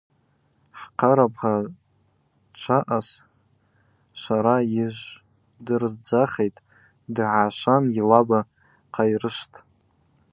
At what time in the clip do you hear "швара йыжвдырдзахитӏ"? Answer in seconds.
4.19-6.63